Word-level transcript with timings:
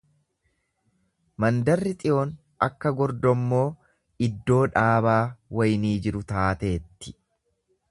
Mandarri 1.43 1.91
Xiyoon 2.03 2.31
akka 2.69 2.93
gordommoo 3.01 3.67
iddoo 4.29 4.59
dhaabaa 4.79 5.21
waynii 5.61 5.95
jiru 6.07 6.25
taateetti. 6.35 7.17